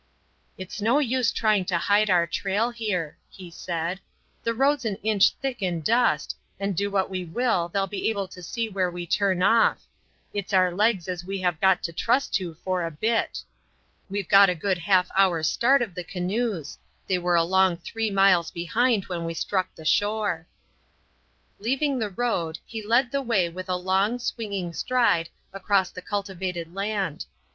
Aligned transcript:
"It's 0.57 0.81
no 0.81 0.97
use 0.97 1.31
trying 1.31 1.63
to 1.65 1.77
hide 1.77 2.09
our 2.09 2.25
trail 2.25 2.71
here," 2.71 3.19
he 3.29 3.51
said. 3.51 3.99
"The 4.41 4.55
road's 4.55 4.83
an 4.83 4.95
inch 5.03 5.35
thick 5.39 5.61
in 5.61 5.81
dust, 5.81 6.35
and 6.59 6.75
do 6.75 6.89
what 6.89 7.07
we 7.07 7.23
will 7.23 7.67
they'll 7.69 7.85
be 7.85 8.09
able 8.09 8.27
to 8.29 8.41
see 8.41 8.67
where 8.67 8.89
we 8.89 9.05
turn 9.05 9.43
off. 9.43 9.83
It's 10.33 10.53
our 10.53 10.73
legs 10.73 11.07
as 11.07 11.23
we 11.23 11.41
have 11.41 11.61
got 11.61 11.83
to 11.83 11.93
trust 11.93 12.33
to 12.33 12.55
for 12.63 12.83
a 12.83 12.89
bit. 12.89 13.43
We've 14.09 14.27
got 14.27 14.49
a 14.49 14.55
good 14.55 14.79
half 14.79 15.07
hour's 15.15 15.47
start 15.49 15.83
of 15.83 15.93
the 15.93 16.03
canoes; 16.03 16.79
they 17.05 17.19
were 17.19 17.35
a 17.35 17.43
long 17.43 17.77
three 17.77 18.09
miles 18.09 18.49
behind 18.49 19.05
when 19.05 19.23
we 19.23 19.35
struck 19.35 19.69
the 19.75 19.85
shore." 19.85 20.47
Leaving 21.59 21.99
the 21.99 22.09
road, 22.09 22.57
he 22.65 22.81
led 22.83 23.11
the 23.11 23.21
way 23.21 23.49
with 23.49 23.69
a 23.69 23.75
long, 23.75 24.17
swinging 24.17 24.73
stride 24.73 25.29
across 25.53 25.91
the 25.91 26.01
cultivated 26.01 26.73
land. 26.73 27.27